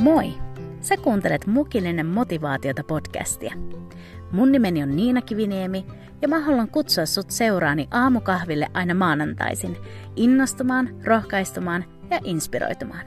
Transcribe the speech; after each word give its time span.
Moi! 0.00 0.32
Sä 0.80 0.96
kuuntelet 0.96 1.46
Mukillinen 1.46 2.06
motivaatiota 2.06 2.84
podcastia. 2.84 3.54
Mun 4.32 4.52
nimeni 4.52 4.82
on 4.82 4.96
Niina 4.96 5.22
Kiviniemi 5.22 5.86
ja 6.22 6.28
mä 6.28 6.40
haluan 6.40 6.68
kutsua 6.68 7.06
sut 7.06 7.30
seuraani 7.30 7.88
aamukahville 7.90 8.66
aina 8.74 8.94
maanantaisin 8.94 9.76
innostumaan, 10.16 10.88
rohkaistumaan 11.04 11.84
ja 12.10 12.20
inspiroitumaan. 12.24 13.06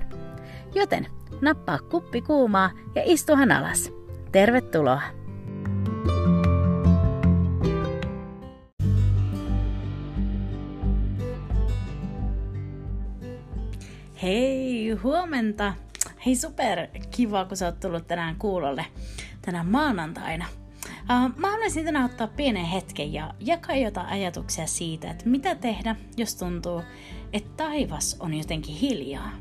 Joten 0.76 1.08
nappaa 1.42 1.80
kuppi 1.80 2.22
kuumaa 2.22 2.72
ja 2.96 3.02
istuhan 3.06 3.52
alas. 3.52 3.92
Tervetuloa! 4.32 5.02
Hei, 14.22 14.92
huomenta! 14.92 15.74
Hei, 16.26 16.36
super 16.36 16.88
kiva, 17.12 17.46
kun 17.46 17.58
sä 17.58 17.66
oot 17.66 17.80
tullut 17.80 18.08
tänään 18.08 18.36
kuulolle 18.36 18.86
tänään 19.42 19.68
maanantaina. 19.68 20.46
Uh, 20.86 21.38
mä 21.38 21.52
haluaisin 21.52 21.86
tänään 21.86 22.06
ottaa 22.06 22.28
pienen 22.28 22.66
hetken 22.66 23.14
ja 23.14 23.34
jakaa 23.40 23.76
jotain 23.76 24.08
ajatuksia 24.08 24.68
siitä, 24.68 25.12
että 25.12 25.30
mitä 25.30 25.56
tehdä, 25.56 25.96
jos 26.18 26.36
tuntuu, 26.36 26.82
että 27.34 27.50
taivas 27.64 28.18
on 28.20 28.34
jotenkin 28.34 28.76
hiljaa. 28.76 29.32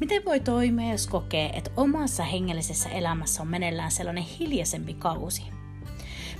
Miten 0.00 0.24
voi 0.24 0.40
toimia, 0.40 0.92
jos 0.92 1.06
kokee, 1.06 1.50
että 1.50 1.70
omassa 1.76 2.24
hengellisessä 2.24 2.88
elämässä 2.88 3.42
on 3.42 3.48
meneillään 3.48 3.90
sellainen 3.90 4.24
hiljaisempi 4.24 4.94
kausi? 4.94 5.42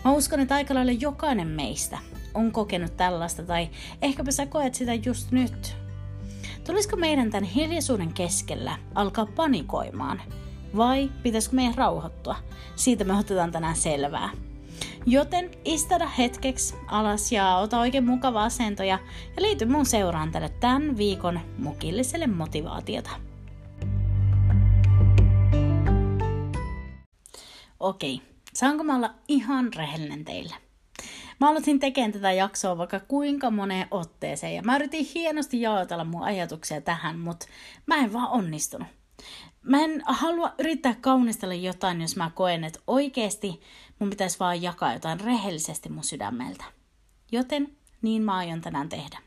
Mä 0.04 0.12
uskon, 0.12 0.40
että 0.40 0.54
aika 0.54 0.74
lailla 0.74 0.92
jokainen 0.92 1.48
meistä 1.48 1.98
on 2.34 2.52
kokenut 2.52 2.96
tällaista, 2.96 3.42
tai 3.42 3.68
ehkäpä 4.02 4.30
sä 4.30 4.46
koet 4.46 4.74
sitä 4.74 4.94
just 4.94 5.30
nyt, 5.30 5.76
Tulisiko 6.66 6.96
meidän 6.96 7.30
tämän 7.30 7.44
hiljaisuuden 7.44 8.12
keskellä 8.12 8.78
alkaa 8.94 9.26
panikoimaan? 9.26 10.22
Vai 10.76 11.10
pitäisikö 11.22 11.56
meidän 11.56 11.74
rauhoittua? 11.74 12.36
Siitä 12.76 13.04
me 13.04 13.18
otetaan 13.18 13.52
tänään 13.52 13.76
selvää. 13.76 14.30
Joten 15.06 15.50
istada 15.64 16.08
hetkeksi 16.08 16.74
alas 16.86 17.32
ja 17.32 17.56
ota 17.56 17.80
oikein 17.80 18.06
mukava 18.06 18.44
asento 18.44 18.82
ja, 18.82 18.98
liity 19.38 19.64
mun 19.64 19.86
seuraan 19.86 20.32
tälle 20.32 20.48
tämän 20.48 20.96
viikon 20.96 21.40
mukilliselle 21.58 22.26
motivaatiota. 22.26 23.10
Okei, 27.80 28.20
saanko 28.54 28.84
mä 28.84 28.96
olla 28.96 29.14
ihan 29.28 29.74
rehellinen 29.74 30.24
teille? 30.24 30.63
Mä 31.40 31.48
aloitin 31.48 31.80
tekemään 31.80 32.12
tätä 32.12 32.32
jaksoa 32.32 32.78
vaikka 32.78 33.00
kuinka 33.00 33.50
moneen 33.50 33.88
otteeseen 33.90 34.54
ja 34.54 34.62
mä 34.62 34.76
yritin 34.76 35.06
hienosti 35.14 35.60
jaotella 35.60 36.04
mun 36.04 36.22
ajatuksia 36.22 36.80
tähän, 36.80 37.18
mutta 37.18 37.46
mä 37.86 37.96
en 37.96 38.12
vaan 38.12 38.30
onnistunut. 38.30 38.88
Mä 39.62 39.80
en 39.84 40.02
halua 40.06 40.54
yrittää 40.58 40.94
kaunistella 41.00 41.54
jotain, 41.54 42.00
jos 42.00 42.16
mä 42.16 42.30
koen, 42.34 42.64
että 42.64 42.80
oikeasti 42.86 43.60
mun 43.98 44.10
pitäisi 44.10 44.38
vaan 44.38 44.62
jakaa 44.62 44.92
jotain 44.92 45.20
rehellisesti 45.20 45.88
mun 45.88 46.04
sydämeltä. 46.04 46.64
Joten 47.32 47.76
niin 48.02 48.22
mä 48.22 48.36
aion 48.36 48.60
tänään 48.60 48.88
tehdä. 48.88 49.18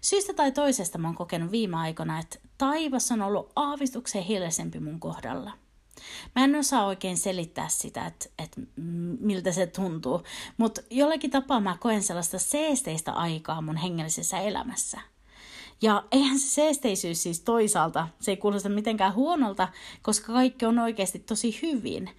Syystä 0.00 0.34
tai 0.34 0.52
toisesta 0.52 0.98
mä 0.98 1.08
oon 1.08 1.14
kokenut 1.14 1.50
viime 1.50 1.76
aikoina, 1.76 2.18
että 2.18 2.38
taivas 2.58 3.12
on 3.12 3.22
ollut 3.22 3.52
aavistuksen 3.56 4.22
hiljaisempi 4.22 4.80
mun 4.80 5.00
kohdalla– 5.00 5.52
Mä 6.34 6.44
en 6.44 6.56
osaa 6.56 6.86
oikein 6.86 7.16
selittää 7.16 7.68
sitä, 7.68 8.06
että, 8.06 8.28
että 8.38 8.60
miltä 9.20 9.52
se 9.52 9.66
tuntuu, 9.66 10.22
mutta 10.56 10.80
jollakin 10.90 11.30
tapaa 11.30 11.60
mä 11.60 11.76
koen 11.80 12.02
sellaista 12.02 12.38
seesteistä 12.38 13.12
aikaa 13.12 13.60
mun 13.62 13.76
hengellisessä 13.76 14.38
elämässä. 14.38 15.00
Ja 15.82 16.04
eihän 16.12 16.38
se 16.38 16.46
seesteisyys 16.48 17.22
siis 17.22 17.40
toisaalta, 17.40 18.08
se 18.20 18.30
ei 18.30 18.36
kuulosta 18.36 18.68
mitenkään 18.68 19.14
huonolta, 19.14 19.68
koska 20.02 20.32
kaikki 20.32 20.66
on 20.66 20.78
oikeasti 20.78 21.18
tosi 21.18 21.58
hyvin. 21.62 22.10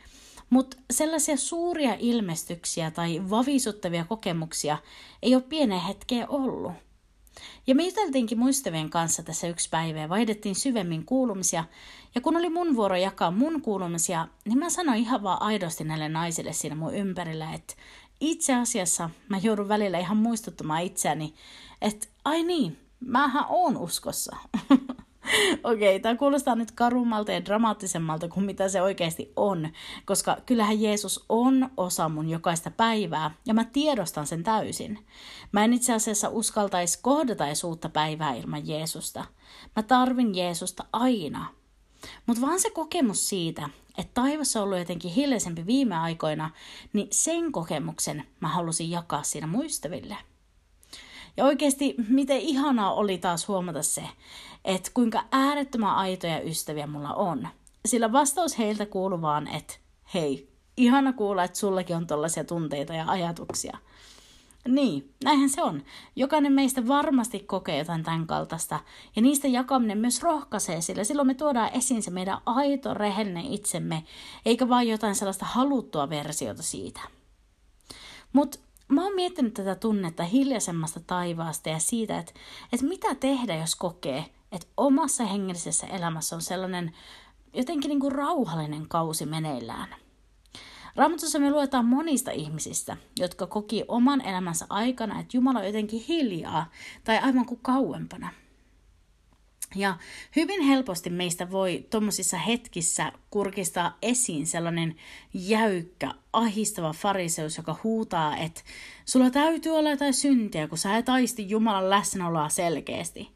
Mutta 0.50 0.78
sellaisia 0.92 1.38
suuria 1.38 1.96
ilmestyksiä 2.00 2.92
tai 2.92 3.22
vavisuttavia 3.30 4.06
kokemuksia 4.06 4.78
ei 5.22 5.36
ole 5.36 5.44
pienen 5.44 5.80
hetkeen 5.80 6.30
ollut. 6.30 6.74
Ja 7.68 7.76
me 7.76 7.84
juteltiinkin 7.84 8.40
muistavien 8.40 8.90
kanssa 8.90 9.24
tässä 9.24 9.48
yksi 9.48 9.70
päivä 9.70 10.00
ja 10.00 10.10
vaihdettiin 10.10 10.56
syvemmin 10.56 11.06
kuulumisia. 11.06 11.64
Ja 12.16 12.22
kun 12.22 12.38
oli 12.38 12.50
mun 12.50 12.76
vuoro 12.76 12.96
jakaa 12.96 13.32
mun 13.32 13.62
kuulumisia, 13.62 14.28
niin 14.46 14.60
mä 14.60 14.70
sanoin 14.70 15.00
ihan 15.00 15.24
vaan 15.24 15.42
aidosti 15.42 15.84
näille 15.84 16.10
naisille 16.10 16.54
siinä 16.54 16.76
mun 16.76 16.96
ympärillä, 16.96 17.54
että 17.54 17.74
itse 18.20 18.56
asiassa 18.56 19.10
mä 19.30 19.38
joudun 19.38 19.68
välillä 19.68 20.00
ihan 20.00 20.18
muistuttamaan 20.18 20.82
itseäni, 20.82 21.34
että 21.82 22.08
ai 22.26 22.44
niin, 22.44 22.78
mähän 23.00 23.46
oon 23.50 23.78
uskossa. 23.78 24.36
Okei, 25.64 25.96
okay, 25.96 26.00
tämä 26.00 26.16
kuulostaa 26.16 26.56
nyt 26.56 26.72
karummalta 26.72 27.32
ja 27.32 27.46
dramaattisemmalta 27.46 28.28
kuin 28.28 28.46
mitä 28.46 28.70
se 28.70 28.82
oikeasti 28.82 29.34
on, 29.36 29.70
koska 30.06 30.38
kyllähän 30.46 30.82
Jeesus 30.82 31.26
on 31.30 31.70
osa 31.78 32.10
mun 32.10 32.30
jokaista 32.30 32.72
päivää 32.72 33.32
ja 33.46 33.54
mä 33.54 33.66
tiedostan 33.66 34.28
sen 34.28 34.44
täysin. 34.44 35.06
Mä 35.52 35.64
en 35.64 35.74
itse 35.74 35.94
asiassa 35.94 36.30
uskaltaisi 36.30 37.00
kohdata 37.02 37.48
edes 37.48 37.64
uutta 37.64 37.90
päivää 37.90 38.34
ilman 38.34 38.68
Jeesusta. 38.68 39.26
Mä 39.76 39.84
tarvin 39.84 40.36
Jeesusta 40.36 40.86
aina. 40.94 41.46
Mutta 42.26 42.42
vaan 42.42 42.60
se 42.60 42.70
kokemus 42.70 43.30
siitä, 43.30 43.70
että 43.98 44.22
taivassa 44.22 44.60
on 44.60 44.64
ollut 44.64 44.80
jotenkin 44.80 45.12
hiljaisempi 45.12 45.66
viime 45.66 45.98
aikoina, 45.98 46.50
niin 46.94 47.08
sen 47.12 47.52
kokemuksen 47.52 48.24
mä 48.40 48.48
halusin 48.48 48.92
jakaa 48.92 49.24
siinä 49.24 49.48
muistaville. 49.48 50.18
Ja 51.38 51.46
oikeasti, 51.46 51.96
miten 52.08 52.40
ihanaa 52.40 52.94
oli 52.94 53.18
taas 53.18 53.48
huomata 53.48 53.84
se, 53.84 54.04
että 54.66 54.92
kuinka 54.94 55.24
äärettömän 55.32 55.96
aitoja 55.96 56.42
ystäviä 56.42 56.88
mulla 56.88 57.14
on. 57.14 57.48
Sillä 57.86 58.12
vastaus 58.12 58.58
heiltä 58.58 58.86
kuuluu 58.86 59.22
vaan, 59.22 59.48
että 59.48 59.74
hei, 60.14 60.50
ihana 60.78 61.14
kuulla, 61.14 61.44
että 61.44 61.58
sullakin 61.58 61.96
on 61.96 62.08
tollaisia 62.08 62.44
tunteita 62.44 62.94
ja 62.94 63.06
ajatuksia. 63.08 63.78
Niin, 64.68 65.14
näinhän 65.24 65.50
se 65.50 65.64
on. 65.64 65.84
Jokainen 66.16 66.54
meistä 66.54 66.88
varmasti 66.88 67.40
kokee 67.40 67.78
jotain 67.78 68.04
tämän 68.04 68.28
kaltaista, 68.28 68.80
ja 69.16 69.22
niistä 69.22 69.48
jakaminen 69.48 69.98
myös 69.98 70.22
rohkaisee, 70.22 70.82
sillä 70.82 71.04
silloin 71.04 71.28
me 71.28 71.34
tuodaan 71.34 71.74
esiin 71.74 72.04
se 72.04 72.12
meidän 72.12 72.38
aito, 72.46 72.94
rehellinen 72.94 73.46
itsemme, 73.46 74.04
eikä 74.46 74.70
vain 74.70 74.90
jotain 74.90 75.16
sellaista 75.16 75.46
haluttua 75.46 76.10
versiota 76.10 76.64
siitä. 76.64 77.02
Mutta 78.34 78.60
mä 78.88 79.04
oon 79.04 79.16
miettinyt 79.16 79.54
tätä 79.54 79.76
tunnetta 79.76 80.24
hiljaisemmasta 80.24 81.00
taivaasta 81.00 81.70
ja 81.70 81.80
siitä, 81.80 82.20
että, 82.20 82.34
että 82.74 82.86
mitä 82.86 83.16
tehdä, 83.16 83.56
jos 83.56 83.76
kokee, 83.76 84.26
että 84.52 84.68
omassa 84.78 85.26
hengellisessä 85.26 85.88
elämässä 85.88 86.36
on 86.36 86.42
sellainen 86.42 86.92
jotenkin 87.54 87.90
niin 87.90 88.00
kuin 88.00 88.12
rauhallinen 88.12 88.88
kausi 88.88 89.26
meneillään. 89.26 89.96
Raamatussa 90.96 91.40
me 91.40 91.52
luetaan 91.52 91.86
monista 91.86 92.32
ihmisistä, 92.32 92.98
jotka 93.20 93.48
koki 93.48 93.84
oman 93.88 94.22
elämänsä 94.22 94.66
aikana, 94.70 95.20
että 95.20 95.38
Jumala 95.38 95.60
on 95.60 95.66
jotenkin 95.66 96.06
hiljaa 96.08 96.72
tai 97.04 97.18
aivan 97.18 97.46
kuin 97.46 97.60
kauempana. 97.62 98.34
Ja 99.76 99.98
hyvin 100.36 100.62
helposti 100.62 101.10
meistä 101.10 101.52
voi 101.52 101.88
tuommoisissa 101.90 102.38
hetkissä 102.38 103.12
kurkistaa 103.30 103.98
esiin 104.02 104.48
sellainen 104.48 104.96
jäykkä, 105.34 106.14
ahistava 106.34 106.94
fariseus, 106.94 107.58
joka 107.58 107.76
huutaa, 107.84 108.38
että 108.38 108.62
sulla 109.06 109.30
täytyy 109.30 109.72
olla 109.72 109.90
jotain 109.90 110.14
syntiä, 110.14 110.68
kun 110.68 110.78
sä 110.78 110.98
et 110.98 111.10
aisti 111.10 111.50
Jumalan 111.50 111.90
läsnäoloa 111.90 112.50
selkeästi. 112.50 113.32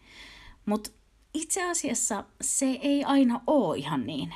Mutta 0.65 0.89
itse 1.35 1.69
asiassa 1.69 2.23
se 2.41 2.65
ei 2.65 3.03
aina 3.03 3.41
ole 3.47 3.77
ihan 3.77 4.05
niin. 4.05 4.33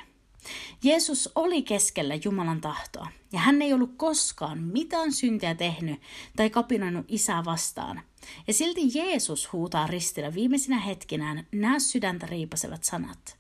Jeesus 0.83 1.29
oli 1.35 1.61
keskellä 1.61 2.15
Jumalan 2.23 2.61
tahtoa, 2.61 3.07
ja 3.31 3.39
hän 3.39 3.61
ei 3.61 3.73
ollut 3.73 3.93
koskaan 3.97 4.63
mitään 4.63 5.11
syntiä 5.11 5.55
tehnyt 5.55 6.01
tai 6.35 6.49
kapinoinut 6.49 7.05
isää 7.07 7.45
vastaan. 7.45 8.01
Ja 8.47 8.53
silti 8.53 8.81
Jeesus 8.93 9.53
huutaa 9.53 9.87
ristillä 9.87 10.33
viimeisinä 10.33 10.79
hetkinään 10.79 11.47
nämä 11.51 11.79
sydäntä 11.79 12.25
riipasevat 12.25 12.83
sanat. 12.83 13.37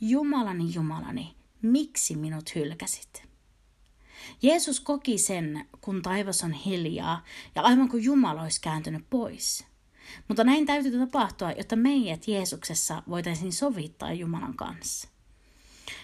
Jumalani, 0.00 0.74
Jumalani, 0.74 1.34
miksi 1.62 2.16
minut 2.16 2.54
hylkäsit? 2.54 3.22
Jeesus 4.42 4.80
koki 4.80 5.18
sen, 5.18 5.68
kun 5.80 6.02
taivas 6.02 6.44
on 6.44 6.52
hiljaa 6.52 7.24
ja 7.54 7.62
aivan 7.62 7.88
kuin 7.88 8.04
Jumala 8.04 8.42
olisi 8.42 8.60
kääntynyt 8.60 9.04
pois. 9.10 9.66
Mutta 10.28 10.44
näin 10.44 10.66
täytyy 10.66 10.98
tapahtua, 10.98 11.52
jotta 11.52 11.76
meidät 11.76 12.28
Jeesuksessa 12.28 13.02
voitaisiin 13.08 13.52
sovittaa 13.52 14.12
Jumalan 14.12 14.54
kanssa. 14.54 15.08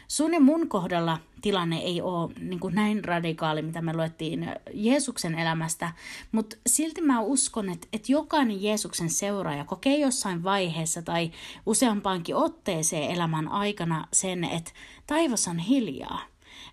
Sun 0.08 0.34
ja 0.34 0.40
mun 0.40 0.68
kohdalla 0.68 1.18
tilanne 1.42 1.78
ei 1.78 2.02
ole 2.02 2.32
niin 2.40 2.60
kuin 2.60 2.74
näin 2.74 3.04
radikaali, 3.04 3.62
mitä 3.62 3.82
me 3.82 3.96
luettiin 3.96 4.46
Jeesuksen 4.72 5.34
elämästä, 5.34 5.92
mutta 6.32 6.56
silti 6.66 7.00
mä 7.00 7.20
uskon, 7.20 7.68
että, 7.68 7.88
että 7.92 8.12
jokainen 8.12 8.62
Jeesuksen 8.62 9.10
seuraaja 9.10 9.64
kokee 9.64 9.98
jossain 9.98 10.42
vaiheessa 10.42 11.02
tai 11.02 11.30
useampaankin 11.66 12.36
otteeseen 12.36 13.10
elämän 13.10 13.48
aikana 13.48 14.08
sen, 14.12 14.44
että 14.44 14.70
taivas 15.06 15.48
on 15.48 15.58
hiljaa. 15.58 16.20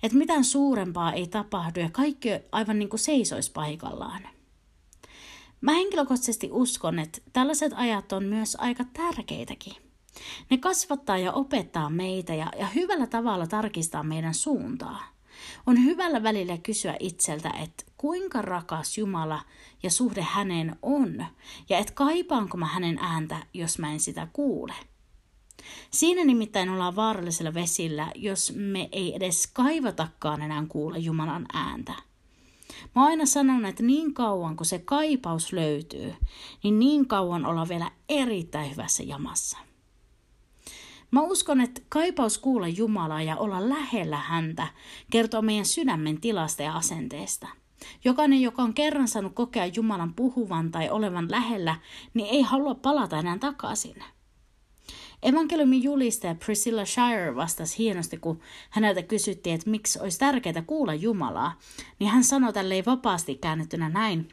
Että 0.03 0.17
mitään 0.17 0.43
suurempaa 0.43 1.13
ei 1.13 1.27
tapahdu 1.27 1.79
ja 1.79 1.89
kaikki 1.89 2.29
aivan 2.51 2.79
niin 2.79 2.89
kuin 2.89 2.99
seisoisi 2.99 3.51
paikallaan. 3.51 4.27
Mä 5.61 5.71
henkilökohtaisesti 5.71 6.49
uskon, 6.51 6.99
että 6.99 7.21
tällaiset 7.33 7.73
ajat 7.75 8.11
on 8.11 8.23
myös 8.23 8.57
aika 8.59 8.83
tärkeitäkin. 8.93 9.73
Ne 10.49 10.57
kasvattaa 10.57 11.17
ja 11.17 11.31
opettaa 11.31 11.89
meitä 11.89 12.35
ja, 12.35 12.51
ja 12.59 12.67
hyvällä 12.67 13.07
tavalla 13.07 13.47
tarkistaa 13.47 14.03
meidän 14.03 14.33
suuntaa. 14.33 15.03
On 15.67 15.83
hyvällä 15.83 16.23
välillä 16.23 16.57
kysyä 16.57 16.95
itseltä, 16.99 17.49
että 17.63 17.83
kuinka 17.97 18.41
rakas 18.41 18.97
Jumala 18.97 19.41
ja 19.83 19.91
suhde 19.91 20.21
häneen 20.21 20.75
on, 20.81 21.25
ja 21.69 21.77
että 21.77 21.93
kaipaanko 21.93 22.57
mä 22.57 22.65
hänen 22.65 22.97
ääntä, 22.97 23.37
jos 23.53 23.79
mä 23.79 23.91
en 23.91 23.99
sitä 23.99 24.27
kuule. 24.33 24.73
Siinä 25.91 26.25
nimittäin 26.25 26.69
ollaan 26.69 26.95
vaarallisella 26.95 27.53
vesillä, 27.53 28.11
jos 28.15 28.53
me 28.55 28.89
ei 28.91 29.15
edes 29.15 29.47
kaivatakaan 29.53 30.41
enää 30.41 30.65
kuulla 30.69 30.97
Jumalan 30.97 31.45
ääntä. 31.53 31.93
Mä 32.95 33.05
aina 33.05 33.25
sanon, 33.25 33.65
että 33.65 33.83
niin 33.83 34.13
kauan 34.13 34.55
kun 34.55 34.65
se 34.65 34.79
kaipaus 34.79 35.53
löytyy, 35.53 36.13
niin 36.63 36.79
niin 36.79 37.07
kauan 37.07 37.45
ollaan 37.45 37.69
vielä 37.69 37.91
erittäin 38.09 38.71
hyvässä 38.71 39.03
jamassa. 39.03 39.57
Mä 41.11 41.21
uskon, 41.21 41.61
että 41.61 41.81
kaipaus 41.89 42.37
kuulla 42.37 42.67
Jumalaa 42.67 43.21
ja 43.21 43.37
olla 43.37 43.69
lähellä 43.69 44.17
häntä 44.17 44.67
kertoo 45.11 45.41
meidän 45.41 45.65
sydämen 45.65 46.21
tilasta 46.21 46.63
ja 46.63 46.75
asenteesta. 46.75 47.47
Jokainen, 48.03 48.41
joka 48.41 48.63
on 48.63 48.73
kerran 48.73 49.07
saanut 49.07 49.35
kokea 49.35 49.65
Jumalan 49.65 50.13
puhuvan 50.13 50.71
tai 50.71 50.89
olevan 50.89 51.31
lähellä, 51.31 51.75
niin 52.13 52.27
ei 52.27 52.41
halua 52.41 52.75
palata 52.75 53.19
enää 53.19 53.37
takaisin. 53.37 54.03
Evankeliumin 55.23 55.83
julistaja 55.83 56.35
Priscilla 56.35 56.85
Shire 56.85 57.35
vastasi 57.35 57.77
hienosti, 57.77 58.17
kun 58.17 58.39
häneltä 58.69 59.03
kysyttiin, 59.03 59.55
että 59.55 59.69
miksi 59.69 59.99
olisi 59.99 60.19
tärkeää 60.19 60.63
kuulla 60.67 60.93
Jumalaa, 60.93 61.59
niin 61.99 62.09
hän 62.09 62.23
sanoi 62.23 62.53
tälleen 62.53 62.85
vapaasti 62.85 63.35
käännettynä 63.35 63.89
näin, 63.89 64.29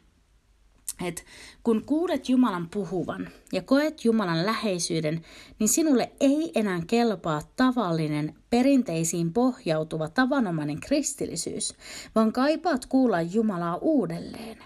että 1.05 1.21
kun 1.63 1.83
kuulet 1.85 2.29
Jumalan 2.29 2.69
puhuvan 2.69 3.29
ja 3.53 3.61
koet 3.61 4.05
Jumalan 4.05 4.45
läheisyyden, 4.45 5.25
niin 5.59 5.69
sinulle 5.69 6.11
ei 6.19 6.51
enää 6.55 6.81
kelpaa 6.87 7.41
tavallinen, 7.55 8.35
perinteisiin 8.49 9.33
pohjautuva 9.33 10.09
tavanomainen 10.09 10.79
kristillisyys, 10.79 11.73
vaan 12.15 12.33
kaipaat 12.33 12.85
kuulla 12.85 13.21
Jumalaa 13.21 13.75
uudelleen. 13.75 14.57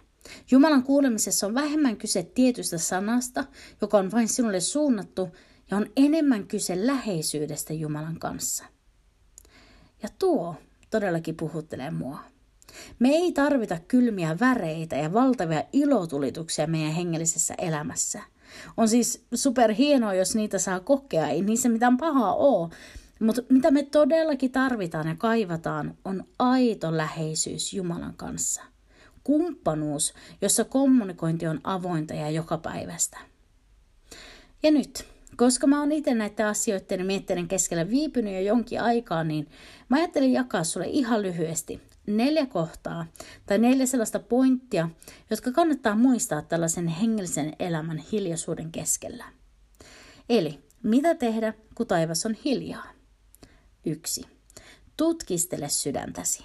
Jumalan 0.51 0.83
kuulemisessa 0.83 1.47
on 1.47 1.53
vähemmän 1.53 1.97
kyse 1.97 2.23
tietystä 2.23 2.77
sanasta, 2.77 3.43
joka 3.81 3.97
on 3.97 4.11
vain 4.11 4.27
sinulle 4.27 4.59
suunnattu, 4.59 5.29
ja 5.71 5.77
on 5.77 5.85
enemmän 5.97 6.47
kyse 6.47 6.87
läheisyydestä 6.87 7.73
Jumalan 7.73 8.19
kanssa. 8.19 8.65
Ja 10.03 10.09
tuo 10.19 10.55
todellakin 10.89 11.35
puhuttelee 11.35 11.91
mua. 11.91 12.19
Me 12.99 13.09
ei 13.09 13.31
tarvita 13.31 13.79
kylmiä 13.87 14.39
väreitä 14.39 14.95
ja 14.95 15.13
valtavia 15.13 15.63
ilotulituksia 15.73 16.67
meidän 16.67 16.93
hengellisessä 16.93 17.53
elämässä. 17.57 18.21
On 18.77 18.89
siis 18.89 19.25
super 19.33 19.73
hienoa, 19.73 20.13
jos 20.13 20.35
niitä 20.35 20.59
saa 20.59 20.79
kokea, 20.79 21.27
ei 21.27 21.41
niissä 21.41 21.69
mitään 21.69 21.97
pahaa 21.97 22.35
ole. 22.35 22.69
Mutta 23.19 23.41
mitä 23.49 23.71
me 23.71 23.83
todellakin 23.83 24.51
tarvitaan 24.51 25.07
ja 25.07 25.15
kaivataan, 25.15 25.97
on 26.05 26.23
aito 26.39 26.97
läheisyys 26.97 27.73
Jumalan 27.73 28.13
kanssa. 28.17 28.61
Kumppanuus, 29.23 30.13
jossa 30.41 30.63
kommunikointi 30.63 31.47
on 31.47 31.59
avointa 31.63 32.13
ja 32.13 32.29
jokapäiväistä. 32.29 33.17
Ja 34.63 34.71
nyt, 34.71 35.12
koska 35.37 35.67
mä 35.67 35.79
oon 35.79 35.91
itse 35.91 36.13
näiden 36.13 36.47
asioiden 36.47 37.05
mietteiden 37.05 37.47
keskellä 37.47 37.89
viipynyt 37.89 38.33
jo 38.33 38.39
jonkin 38.39 38.81
aikaa, 38.81 39.23
niin 39.23 39.47
mä 39.89 39.97
ajattelin 39.97 40.33
jakaa 40.33 40.63
sulle 40.63 40.87
ihan 40.87 41.21
lyhyesti 41.21 41.81
neljä 42.07 42.45
kohtaa 42.45 43.05
tai 43.45 43.57
neljä 43.57 43.85
sellaista 43.85 44.19
pointtia, 44.19 44.89
jotka 45.29 45.51
kannattaa 45.51 45.95
muistaa 45.95 46.41
tällaisen 46.41 46.87
hengellisen 46.87 47.53
elämän 47.59 47.97
hiljaisuuden 47.97 48.71
keskellä. 48.71 49.25
Eli 50.29 50.59
mitä 50.83 51.15
tehdä, 51.15 51.53
kun 51.75 51.87
taivas 51.87 52.25
on 52.25 52.35
hiljaa? 52.45 52.87
Yksi. 53.85 54.25
Tutkistele 54.97 55.69
sydäntäsi. 55.69 56.43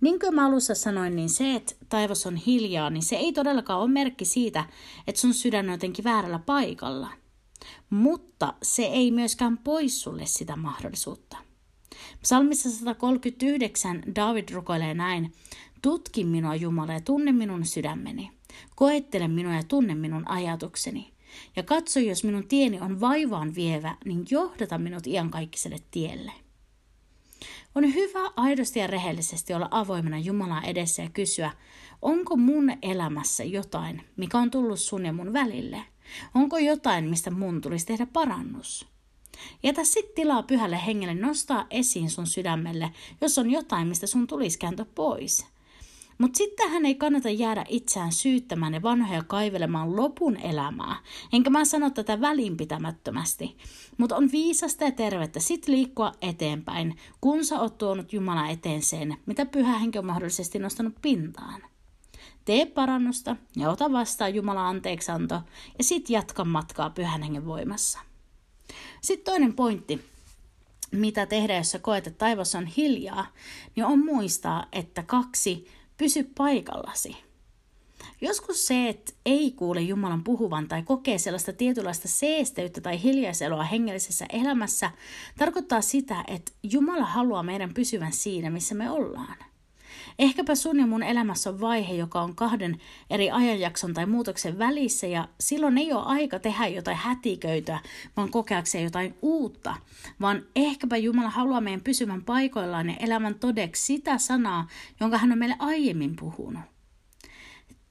Niin 0.00 0.20
kuin 0.20 0.34
mä 0.34 0.46
alussa 0.46 0.74
sanoin, 0.74 1.16
niin 1.16 1.28
se, 1.28 1.54
että 1.54 1.74
taivas 1.88 2.26
on 2.26 2.36
hiljaa, 2.36 2.90
niin 2.90 3.02
se 3.02 3.16
ei 3.16 3.32
todellakaan 3.32 3.80
ole 3.80 3.90
merkki 3.90 4.24
siitä, 4.24 4.64
että 5.06 5.20
sun 5.20 5.34
sydän 5.34 5.66
on 5.66 5.72
jotenkin 5.72 6.04
väärällä 6.04 6.38
paikalla. 6.38 7.08
Mutta 7.90 8.54
se 8.62 8.82
ei 8.82 9.10
myöskään 9.10 9.58
pois 9.58 10.02
sulle 10.02 10.26
sitä 10.26 10.56
mahdollisuutta. 10.56 11.36
Psalmissa 12.22 12.70
139 12.70 14.02
David 14.16 14.48
rukoilee 14.52 14.94
näin, 14.94 15.32
Tutki 15.82 16.24
minua 16.24 16.54
Jumala 16.54 16.92
ja 16.92 17.00
tunne 17.00 17.32
minun 17.32 17.66
sydämeni. 17.66 18.30
Koettele 18.76 19.28
minua 19.28 19.54
ja 19.54 19.62
tunne 19.62 19.94
minun 19.94 20.28
ajatukseni. 20.28 21.12
Ja 21.56 21.62
katso, 21.62 22.00
jos 22.00 22.24
minun 22.24 22.48
tieni 22.48 22.80
on 22.80 23.00
vaivaan 23.00 23.54
vievä, 23.54 23.96
niin 24.04 24.24
johdata 24.30 24.78
minut 24.78 25.06
iankaikkiselle 25.06 25.78
tielle. 25.90 26.32
On 27.74 27.94
hyvä 27.94 28.30
aidosti 28.36 28.78
ja 28.78 28.86
rehellisesti 28.86 29.54
olla 29.54 29.68
avoimena 29.70 30.18
Jumalan 30.18 30.64
edessä 30.64 31.02
ja 31.02 31.10
kysyä, 31.10 31.50
onko 32.02 32.36
mun 32.36 32.72
elämässä 32.82 33.44
jotain, 33.44 34.02
mikä 34.16 34.38
on 34.38 34.50
tullut 34.50 34.80
sun 34.80 35.06
ja 35.06 35.12
mun 35.12 35.32
välille? 35.32 35.84
Onko 36.34 36.58
jotain, 36.58 37.04
mistä 37.04 37.30
mun 37.30 37.60
tulisi 37.60 37.86
tehdä 37.86 38.06
parannus? 38.06 38.86
Jätä 39.62 39.84
sit 39.84 40.14
tilaa 40.14 40.42
pyhälle 40.42 40.86
hengelle 40.86 41.14
nostaa 41.14 41.66
esiin 41.70 42.10
sun 42.10 42.26
sydämelle, 42.26 42.90
jos 43.20 43.38
on 43.38 43.50
jotain, 43.50 43.88
mistä 43.88 44.06
sun 44.06 44.26
tulisi 44.26 44.58
kääntyä 44.58 44.86
pois. 44.94 45.46
Mutta 46.18 46.38
sittenhän 46.38 46.86
ei 46.86 46.94
kannata 46.94 47.30
jäädä 47.30 47.64
itseään 47.68 48.12
syyttämään 48.12 48.74
ja 48.74 48.82
vanhoja 48.82 49.22
kaivelemaan 49.22 49.96
lopun 49.96 50.36
elämää. 50.36 50.96
Enkä 51.32 51.50
mä 51.50 51.64
sano 51.64 51.90
tätä 51.90 52.20
välinpitämättömästi. 52.20 53.56
Mutta 53.96 54.16
on 54.16 54.32
viisasta 54.32 54.84
ja 54.84 54.90
tervettä 54.90 55.40
sit 55.40 55.68
liikkua 55.68 56.12
eteenpäin, 56.22 56.96
kun 57.20 57.44
sä 57.44 57.60
oot 57.60 57.78
tuonut 57.78 58.12
Jumala 58.12 58.48
eteen 58.48 58.82
sen, 58.82 59.16
mitä 59.26 59.46
pyhä 59.46 59.78
henki 59.78 59.98
on 59.98 60.06
mahdollisesti 60.06 60.58
nostanut 60.58 60.94
pintaan. 61.02 61.62
Tee 62.44 62.66
parannusta 62.66 63.36
ja 63.56 63.70
ota 63.70 63.92
vastaan 63.92 64.34
Jumala 64.34 64.68
anteeksanto 64.68 65.34
ja 65.78 65.84
sit 65.84 66.10
jatka 66.10 66.44
matkaa 66.44 66.90
pyhän 66.90 67.22
hengen 67.22 67.46
voimassa. 67.46 67.98
Sitten 69.00 69.24
toinen 69.24 69.54
pointti, 69.54 70.04
mitä 70.92 71.26
tehdä, 71.26 71.56
jos 71.56 71.70
sä 71.70 71.78
koet, 71.78 72.06
että 72.06 72.18
taivas 72.18 72.54
on 72.54 72.66
hiljaa, 72.66 73.26
niin 73.76 73.86
on 73.86 74.04
muistaa, 74.04 74.66
että 74.72 75.02
kaksi, 75.02 75.66
pysy 75.96 76.30
paikallasi. 76.38 77.16
Joskus 78.20 78.66
se, 78.66 78.88
että 78.88 79.12
ei 79.26 79.50
kuule 79.50 79.80
Jumalan 79.80 80.24
puhuvan 80.24 80.68
tai 80.68 80.82
kokee 80.82 81.18
sellaista 81.18 81.52
tietynlaista 81.52 82.08
seesteyttä 82.08 82.80
tai 82.80 83.02
hiljaiseloa 83.02 83.62
hengellisessä 83.62 84.26
elämässä, 84.32 84.90
tarkoittaa 85.38 85.80
sitä, 85.80 86.24
että 86.26 86.52
Jumala 86.62 87.04
haluaa 87.04 87.42
meidän 87.42 87.74
pysyvän 87.74 88.12
siinä, 88.12 88.50
missä 88.50 88.74
me 88.74 88.90
ollaan. 88.90 89.36
Ehkäpä 90.18 90.54
sun 90.54 90.80
ja 90.80 90.86
mun 90.86 91.02
elämässä 91.02 91.50
on 91.50 91.60
vaihe, 91.60 91.94
joka 91.94 92.20
on 92.20 92.34
kahden 92.34 92.80
eri 93.10 93.30
ajanjakson 93.30 93.94
tai 93.94 94.06
muutoksen 94.06 94.58
välissä 94.58 95.06
ja 95.06 95.28
silloin 95.40 95.78
ei 95.78 95.92
ole 95.92 96.02
aika 96.04 96.38
tehdä 96.38 96.66
jotain 96.66 96.96
hätiköityä, 96.96 97.78
vaan 98.16 98.30
kokeakseen 98.30 98.84
jotain 98.84 99.14
uutta, 99.22 99.76
vaan 100.20 100.42
ehkäpä 100.56 100.96
Jumala 100.96 101.30
haluaa 101.30 101.60
meidän 101.60 101.80
pysyvän 101.80 102.24
paikoillaan 102.24 102.90
ja 102.90 102.96
elämän 103.00 103.34
todeksi 103.34 103.86
sitä 103.86 104.18
sanaa, 104.18 104.68
jonka 105.00 105.18
hän 105.18 105.32
on 105.32 105.38
meille 105.38 105.56
aiemmin 105.58 106.16
puhunut. 106.16 106.62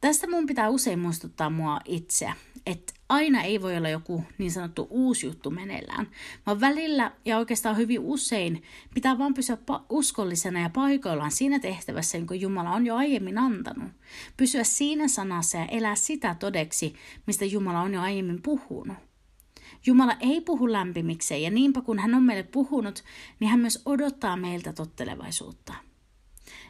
Tästä 0.02 0.30
mun 0.30 0.46
pitää 0.46 0.70
usein 0.70 1.00
muistuttaa 1.00 1.50
mua 1.50 1.80
itseä, 1.86 2.34
että 2.66 2.94
aina 3.14 3.42
ei 3.44 3.62
voi 3.62 3.78
olla 3.78 3.90
joku 3.90 4.24
niin 4.38 4.52
sanottu 4.52 4.88
uusi 4.90 5.26
juttu 5.26 5.50
meneillään, 5.50 6.08
vaan 6.46 6.62
välillä 6.62 7.12
ja 7.26 7.38
oikeastaan 7.38 7.78
hyvin 7.78 8.00
usein 8.00 8.64
pitää 8.94 9.18
vaan 9.18 9.34
pysyä 9.34 9.58
uskollisena 9.90 10.60
ja 10.60 10.70
paikoillaan 10.70 11.32
siinä 11.32 11.60
tehtävässä, 11.60 12.18
jonka 12.18 12.36
Jumala 12.36 12.72
on 12.72 12.86
jo 12.86 12.96
aiemmin 12.96 13.38
antanut. 13.38 13.92
Pysyä 14.38 14.64
siinä 14.64 15.08
sanassa 15.08 15.58
ja 15.58 15.66
elää 15.66 15.96
sitä 15.96 16.36
todeksi, 16.36 16.96
mistä 17.28 17.46
Jumala 17.46 17.82
on 17.82 17.94
jo 17.94 18.02
aiemmin 18.02 18.42
puhunut. 18.42 18.98
Jumala 19.86 20.16
ei 20.20 20.42
puhu 20.42 20.72
lämpimikseen 20.72 21.42
ja 21.42 21.52
niinpä 21.52 21.82
kun 21.82 22.00
hän 22.00 22.14
on 22.14 22.24
meille 22.24 22.44
puhunut, 22.44 23.04
niin 23.40 23.50
hän 23.50 23.60
myös 23.60 23.82
odottaa 23.86 24.38
meiltä 24.38 24.74
tottelevaisuutta. 24.74 25.74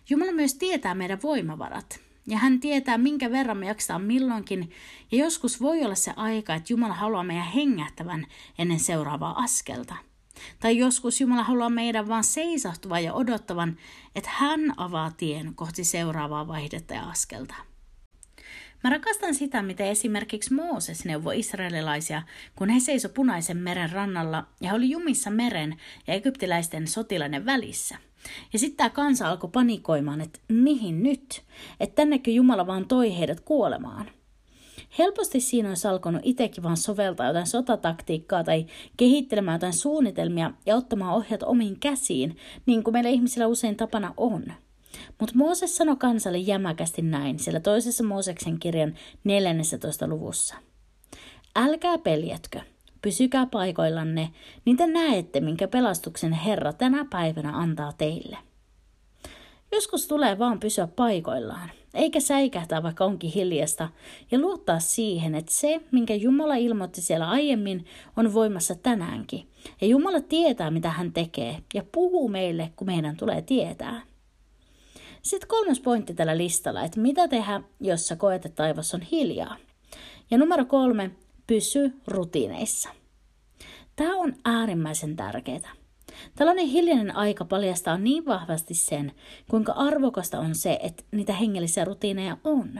Jumala 0.09 0.31
myös 0.31 0.53
tietää 0.53 0.95
meidän 0.95 1.21
voimavarat. 1.23 1.99
Ja 2.27 2.37
hän 2.37 2.59
tietää, 2.59 2.97
minkä 2.97 3.31
verran 3.31 3.57
me 3.57 3.67
jaksaa 3.67 3.99
milloinkin. 3.99 4.71
Ja 5.11 5.17
joskus 5.17 5.61
voi 5.61 5.83
olla 5.83 5.95
se 5.95 6.13
aika, 6.15 6.55
että 6.55 6.73
Jumala 6.73 6.93
haluaa 6.93 7.23
meidän 7.23 7.45
hengähtävän 7.45 8.25
ennen 8.57 8.79
seuraavaa 8.79 9.43
askelta. 9.43 9.95
Tai 10.59 10.77
joskus 10.77 11.21
Jumala 11.21 11.43
haluaa 11.43 11.69
meidän 11.69 12.07
vaan 12.07 12.23
seisahtuvan 12.23 13.03
ja 13.03 13.13
odottavan, 13.13 13.77
että 14.15 14.29
hän 14.33 14.73
avaa 14.77 15.11
tien 15.11 15.55
kohti 15.55 15.83
seuraavaa 15.83 16.47
vaihdetta 16.47 16.93
ja 16.93 17.03
askelta. 17.03 17.55
Mä 18.83 18.89
rakastan 18.89 19.35
sitä, 19.35 19.61
miten 19.61 19.87
esimerkiksi 19.87 20.53
Mooses 20.53 21.05
neuvoi 21.05 21.39
israelilaisia, 21.39 22.21
kun 22.55 22.69
he 22.69 22.79
seiso 22.79 23.09
punaisen 23.09 23.57
meren 23.57 23.91
rannalla 23.91 24.45
ja 24.61 24.73
oli 24.73 24.89
jumissa 24.89 25.29
meren 25.29 25.79
ja 26.07 26.13
egyptiläisten 26.13 26.87
sotilainen 26.87 27.45
välissä– 27.45 27.97
ja 28.53 28.59
sitten 28.59 28.77
tämä 28.77 28.89
kansa 28.89 29.29
alkoi 29.29 29.49
panikoimaan, 29.53 30.21
että 30.21 30.39
mihin 30.47 31.03
nyt? 31.03 31.41
Että 31.79 31.95
tännekö 31.95 32.31
Jumala 32.31 32.67
vaan 32.67 32.87
toi 32.87 33.17
heidät 33.17 33.39
kuolemaan? 33.39 34.09
Helposti 34.97 35.39
siinä 35.39 35.69
olisi 35.69 35.87
alkanut 35.87 36.21
itsekin 36.25 36.63
vaan 36.63 36.77
soveltaa 36.77 37.27
jotain 37.27 37.47
sotataktiikkaa 37.47 38.43
tai 38.43 38.65
kehittelemään 38.97 39.55
jotain 39.55 39.73
suunnitelmia 39.73 40.51
ja 40.65 40.75
ottamaan 40.75 41.13
ohjat 41.13 41.43
omiin 41.43 41.79
käsiin, 41.79 42.37
niin 42.65 42.83
kuin 42.83 42.93
meillä 42.93 43.09
ihmisillä 43.09 43.47
usein 43.47 43.75
tapana 43.75 44.13
on. 44.17 44.43
Mutta 45.19 45.35
Mooses 45.37 45.77
sanoi 45.77 45.95
kansalle 45.95 46.37
jämäkästi 46.37 47.01
näin, 47.01 47.39
siellä 47.39 47.59
toisessa 47.59 48.03
Mooseksen 48.03 48.59
kirjan 48.59 48.93
14. 49.23 50.07
luvussa. 50.07 50.55
Älkää 51.55 51.97
peljetkö, 51.97 52.61
pysykää 53.03 53.45
paikoillanne, 53.45 54.29
niin 54.65 54.77
te 54.77 54.87
näette, 54.87 55.41
minkä 55.41 55.67
pelastuksen 55.67 56.33
Herra 56.33 56.73
tänä 56.73 57.05
päivänä 57.09 57.57
antaa 57.57 57.93
teille. 57.97 58.37
Joskus 59.71 60.07
tulee 60.07 60.39
vaan 60.39 60.59
pysyä 60.59 60.87
paikoillaan, 60.87 61.71
eikä 61.93 62.19
säikähtää 62.19 62.83
vaikka 62.83 63.05
onkin 63.05 63.31
hiljasta, 63.31 63.89
ja 64.31 64.39
luottaa 64.39 64.79
siihen, 64.79 65.35
että 65.35 65.53
se, 65.53 65.81
minkä 65.91 66.13
Jumala 66.15 66.55
ilmoitti 66.55 67.01
siellä 67.01 67.29
aiemmin, 67.29 67.85
on 68.17 68.33
voimassa 68.33 68.75
tänäänkin. 68.75 69.47
Ja 69.81 69.87
Jumala 69.87 70.21
tietää, 70.21 70.71
mitä 70.71 70.89
hän 70.89 71.13
tekee, 71.13 71.57
ja 71.73 71.83
puhuu 71.91 72.29
meille, 72.29 72.71
kun 72.75 72.87
meidän 72.87 73.17
tulee 73.17 73.41
tietää. 73.41 74.01
Sitten 75.21 75.47
kolmas 75.47 75.79
pointti 75.79 76.13
tällä 76.13 76.37
listalla, 76.37 76.83
että 76.83 76.99
mitä 76.99 77.27
tehdä, 77.27 77.61
jos 77.79 78.07
sä 78.07 78.15
koet, 78.15 78.45
että 78.45 78.55
taivas 78.55 78.93
on 78.93 79.01
hiljaa. 79.01 79.57
Ja 80.31 80.37
numero 80.37 80.65
kolme, 80.65 81.11
pysy 81.47 81.93
rutiineissa. 82.07 82.89
Tämä 83.95 84.15
on 84.15 84.33
äärimmäisen 84.45 85.15
tärkeää. 85.15 85.71
Tällainen 86.35 86.67
hiljainen 86.67 87.15
aika 87.15 87.45
paljastaa 87.45 87.97
niin 87.97 88.25
vahvasti 88.25 88.73
sen, 88.73 89.11
kuinka 89.49 89.71
arvokasta 89.71 90.39
on 90.39 90.55
se, 90.55 90.79
että 90.83 91.03
niitä 91.11 91.33
hengellisiä 91.33 91.85
rutiineja 91.85 92.37
on. 92.43 92.79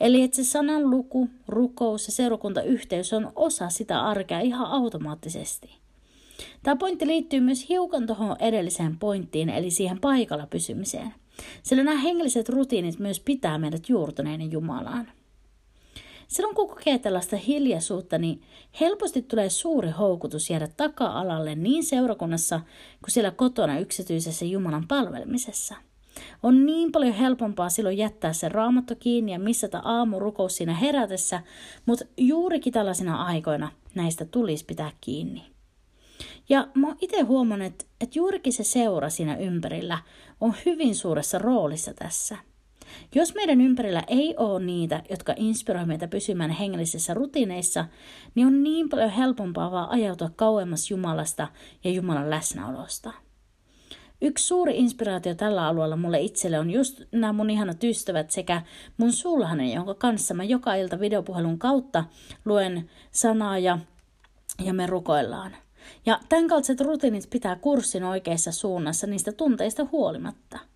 Eli 0.00 0.22
että 0.22 0.36
se 0.36 0.44
sanan 0.44 0.90
luku, 0.90 1.28
rukous 1.48 2.06
ja 2.06 2.12
seurakuntayhteys 2.12 3.12
on 3.12 3.32
osa 3.36 3.70
sitä 3.70 4.00
arkea 4.00 4.40
ihan 4.40 4.66
automaattisesti. 4.66 5.76
Tämä 6.62 6.76
pointti 6.76 7.06
liittyy 7.06 7.40
myös 7.40 7.68
hiukan 7.68 8.06
tuohon 8.06 8.36
edelliseen 8.38 8.98
pointtiin, 8.98 9.48
eli 9.48 9.70
siihen 9.70 10.00
paikalla 10.00 10.46
pysymiseen. 10.46 11.14
Sillä 11.62 11.82
nämä 11.82 12.00
hengelliset 12.00 12.48
rutiinit 12.48 12.98
myös 12.98 13.20
pitää 13.20 13.58
meidät 13.58 13.88
juurtuneiden 13.88 14.52
Jumalaan. 14.52 15.08
Silloin 16.28 16.54
kun 16.54 16.68
kokee 16.68 16.98
tällaista 16.98 17.36
hiljaisuutta, 17.36 18.18
niin 18.18 18.42
helposti 18.80 19.22
tulee 19.22 19.50
suuri 19.50 19.90
houkutus 19.90 20.50
jäädä 20.50 20.68
taka-alalle 20.76 21.54
niin 21.54 21.84
seurakunnassa 21.84 22.60
kuin 23.02 23.10
siellä 23.10 23.30
kotona 23.30 23.78
yksityisessä 23.78 24.44
Jumalan 24.44 24.88
palvelemisessa. 24.88 25.74
On 26.42 26.66
niin 26.66 26.92
paljon 26.92 27.14
helpompaa 27.14 27.68
silloin 27.68 27.98
jättää 27.98 28.32
se 28.32 28.48
raamatto 28.48 28.94
kiinni 28.94 29.32
ja 29.32 29.38
missata 29.38 29.78
aamurukous 29.84 30.56
siinä 30.56 30.74
herätessä, 30.74 31.42
mutta 31.86 32.04
juurikin 32.16 32.72
tällaisina 32.72 33.24
aikoina 33.24 33.70
näistä 33.94 34.24
tulisi 34.24 34.64
pitää 34.64 34.90
kiinni. 35.00 35.42
Ja 36.48 36.68
mä 36.74 36.86
oon 36.86 36.96
itse 37.00 37.20
huomannut, 37.20 37.66
että, 37.66 37.84
että 38.00 38.18
juurikin 38.18 38.52
se 38.52 38.64
seura 38.64 39.10
siinä 39.10 39.36
ympärillä 39.36 39.98
on 40.40 40.54
hyvin 40.66 40.94
suuressa 40.94 41.38
roolissa 41.38 41.94
tässä– 41.94 42.38
jos 43.14 43.34
meidän 43.34 43.60
ympärillä 43.60 44.02
ei 44.06 44.34
ole 44.36 44.64
niitä, 44.64 45.02
jotka 45.10 45.34
inspiroivat 45.36 45.88
meitä 45.88 46.08
pysymään 46.08 46.50
hengellisissä 46.50 47.14
rutiineissa, 47.14 47.84
niin 48.34 48.46
on 48.46 48.62
niin 48.62 48.88
paljon 48.88 49.10
helpompaa 49.10 49.70
vaan 49.70 49.90
ajautua 49.90 50.30
kauemmas 50.36 50.90
Jumalasta 50.90 51.48
ja 51.84 51.90
Jumalan 51.90 52.30
läsnäolosta. 52.30 53.12
Yksi 54.22 54.46
suuri 54.46 54.78
inspiraatio 54.78 55.34
tällä 55.34 55.66
alueella 55.66 55.96
mulle 55.96 56.20
itselle 56.20 56.58
on 56.58 56.70
just 56.70 57.00
nämä 57.12 57.32
mun 57.32 57.50
ihanat 57.50 57.84
ystävät 57.84 58.30
sekä 58.30 58.62
mun 58.96 59.12
sulhanen, 59.12 59.72
jonka 59.72 59.94
kanssa 59.94 60.34
mä 60.34 60.44
joka 60.44 60.74
ilta 60.74 61.00
videopuhelun 61.00 61.58
kautta 61.58 62.04
luen 62.44 62.90
sanaa 63.10 63.58
ja, 63.58 63.78
ja 64.64 64.74
me 64.74 64.86
rukoillaan. 64.86 65.56
Ja 66.06 66.20
tämän 66.28 66.48
kaltaiset 66.48 66.80
rutiinit 66.80 67.30
pitää 67.30 67.56
kurssin 67.56 68.04
oikeassa 68.04 68.52
suunnassa 68.52 69.06
niistä 69.06 69.32
tunteista 69.32 69.86
huolimatta– 69.92 70.58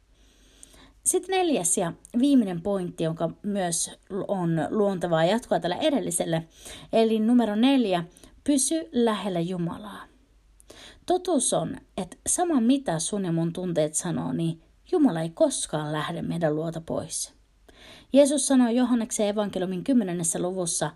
sitten 1.09 1.39
neljäs 1.39 1.79
ja 1.79 1.93
viimeinen 2.19 2.63
pointti, 2.63 3.05
joka 3.05 3.31
myös 3.43 3.91
on 4.29 4.51
luontevaa 4.71 5.25
jatkoa 5.25 5.61
tällä 5.61 5.77
edelliselle, 5.77 6.45
eli 6.93 7.21
numero 7.21 7.57
neljä, 7.57 8.05
pysy 8.45 8.89
lähellä 8.93 9.41
Jumalaa. 9.41 10.05
Totuus 11.07 11.53
on, 11.53 11.77
että 11.97 12.17
sama 12.27 12.61
mitä 12.61 12.99
sun 12.99 13.25
ja 13.25 13.33
mun 13.33 13.53
tunteet 13.53 13.95
sanoo, 13.95 14.33
niin 14.33 14.63
Jumala 14.93 15.21
ei 15.21 15.31
koskaan 15.31 15.93
lähde 15.93 16.23
meidän 16.23 16.57
luota 16.57 16.81
pois. 16.81 17.33
Jeesus 18.13 18.47
sanoi 18.47 18.77
Johanneksen 18.77 19.29
evankeliumin 19.29 19.85
kymmenennessä 19.85 20.43
luvussa, 20.43 20.91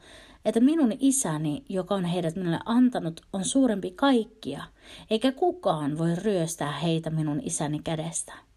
että 0.45 0.61
minun 0.61 0.93
isäni, 1.01 1.65
joka 1.69 1.95
on 1.95 2.05
heidät 2.05 2.37
minulle 2.37 2.61
antanut, 2.65 3.21
on 3.33 3.45
suurempi 3.45 3.91
kaikkia, 3.91 4.65
eikä 5.11 5.33
kukaan 5.33 5.99
voi 5.99 6.15
ryöstää 6.15 6.73
heitä 6.73 7.11
minun 7.11 7.41
isäni 7.45 7.81
kädestä. 7.85 8.52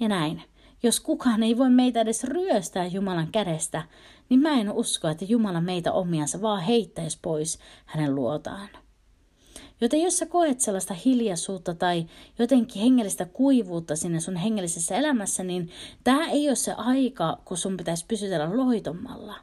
Ja 0.00 0.08
näin, 0.08 0.42
jos 0.82 1.00
kukaan 1.00 1.42
ei 1.42 1.58
voi 1.58 1.70
meitä 1.70 2.00
edes 2.00 2.24
ryöstää 2.24 2.86
Jumalan 2.86 3.28
kädestä, 3.32 3.82
niin 4.28 4.40
mä 4.40 4.60
en 4.60 4.72
usko, 4.72 5.08
että 5.08 5.24
Jumala 5.24 5.60
meitä 5.60 5.92
omiansa 5.92 6.42
vaan 6.42 6.62
heittäisi 6.62 7.18
pois 7.22 7.58
hänen 7.86 8.14
luotaan. 8.14 8.68
Joten 9.80 10.02
jos 10.02 10.18
sä 10.18 10.26
koet 10.26 10.60
sellaista 10.60 10.94
hiljaisuutta 10.94 11.74
tai 11.74 12.06
jotenkin 12.38 12.82
hengellistä 12.82 13.24
kuivuutta 13.24 13.96
sinne 13.96 14.20
sun 14.20 14.36
hengellisessä 14.36 14.96
elämässä, 14.96 15.44
niin 15.44 15.70
tämä 16.04 16.28
ei 16.28 16.48
ole 16.48 16.56
se 16.56 16.72
aika, 16.72 17.38
kun 17.44 17.56
sun 17.56 17.76
pitäisi 17.76 18.04
pysytellä 18.08 18.56
loitommalla. 18.56 19.34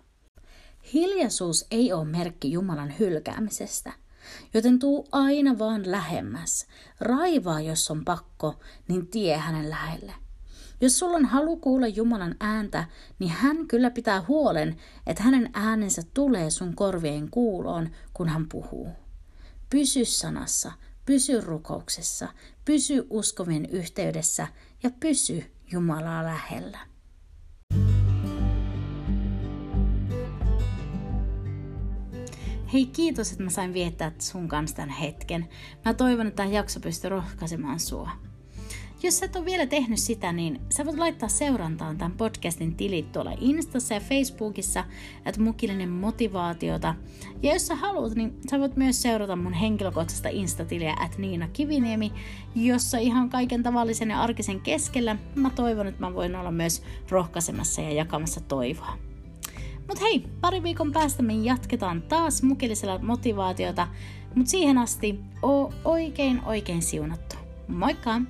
Hiljaisuus 0.93 1.67
ei 1.71 1.93
ole 1.93 2.05
merkki 2.05 2.51
Jumalan 2.51 2.93
hylkäämisestä, 2.99 3.93
joten 4.53 4.79
tuu 4.79 5.07
aina 5.11 5.59
vaan 5.59 5.91
lähemmäs. 5.91 6.67
Raivaa, 6.99 7.61
jos 7.61 7.91
on 7.91 8.05
pakko, 8.05 8.55
niin 8.87 9.07
tie 9.07 9.37
hänen 9.37 9.69
lähelle. 9.69 10.24
Jos 10.81 10.99
sulla 10.99 11.17
on 11.17 11.25
halu 11.25 11.57
kuulla 11.57 11.87
Jumalan 11.87 12.35
ääntä, 12.39 12.85
niin 13.19 13.31
hän 13.31 13.67
kyllä 13.67 13.91
pitää 13.91 14.23
huolen, 14.27 14.75
että 15.07 15.23
hänen 15.23 15.49
äänensä 15.53 16.01
tulee 16.13 16.49
sun 16.49 16.75
korvien 16.75 17.29
kuuloon, 17.29 17.89
kun 18.13 18.29
hän 18.29 18.49
puhuu. 18.49 18.89
Pysy 19.69 20.05
sanassa, 20.05 20.71
pysy 21.05 21.41
rukouksessa, 21.41 22.27
pysy 22.65 23.07
uskovien 23.09 23.65
yhteydessä 23.65 24.47
ja 24.83 24.89
pysy 24.99 25.43
Jumalaa 25.71 26.23
lähellä. 26.23 26.79
Hei, 32.73 32.85
kiitos, 32.85 33.31
että 33.31 33.43
mä 33.43 33.49
sain 33.49 33.73
viettää 33.73 34.11
sun 34.19 34.47
kanssa 34.47 34.75
tämän 34.75 34.89
hetken. 34.89 35.49
Mä 35.85 35.93
toivon, 35.93 36.27
että 36.27 36.35
tämä 36.43 36.49
jakso 36.49 36.79
pystyy 36.79 37.09
rohkaisemaan 37.09 37.79
sua. 37.79 38.11
Jos 39.05 39.19
sä 39.19 39.25
et 39.25 39.35
ole 39.35 39.45
vielä 39.45 39.65
tehnyt 39.65 39.99
sitä, 39.99 40.33
niin 40.33 40.61
sä 40.69 40.85
voit 40.85 40.97
laittaa 40.97 41.29
seurantaan 41.29 41.97
tämän 41.97 42.17
podcastin 42.17 42.75
tilit 42.75 43.11
tuolla 43.11 43.31
Instassa 43.39 43.93
ja 43.93 43.99
Facebookissa, 43.99 44.83
että 45.25 45.41
mukillinen 45.41 45.89
motivaatiota. 45.89 46.95
Ja 47.43 47.53
jos 47.53 47.67
sä 47.67 47.75
haluat, 47.75 48.15
niin 48.15 48.33
sä 48.51 48.59
voit 48.59 48.75
myös 48.75 49.01
seurata 49.01 49.35
mun 49.35 49.53
henkilökohtaista 49.53 50.29
Instatiliä 50.29 50.95
at 50.99 51.17
Niina 51.17 51.47
Kiviniemi, 51.47 52.11
jossa 52.55 52.97
ihan 52.97 53.29
kaiken 53.29 53.63
tavallisen 53.63 54.09
ja 54.09 54.21
arkisen 54.21 54.61
keskellä 54.61 55.15
mä 55.35 55.49
toivon, 55.49 55.87
että 55.87 56.01
mä 56.01 56.13
voin 56.13 56.35
olla 56.35 56.51
myös 56.51 56.83
rohkaisemassa 57.09 57.81
ja 57.81 57.91
jakamassa 57.91 58.41
toivoa. 58.41 58.97
Mutta 59.87 60.03
hei, 60.03 60.25
pari 60.41 60.63
viikon 60.63 60.91
päästä 60.91 61.23
me 61.23 61.33
jatketaan 61.33 62.01
taas 62.01 62.43
mukillisella 62.43 62.99
motivaatiota, 62.99 63.87
mutta 64.35 64.51
siihen 64.51 64.77
asti 64.77 65.19
oo 65.41 65.73
oikein 65.83 66.41
oikein 66.45 66.81
siunattu. 66.81 67.35
Moikka! 67.67 68.21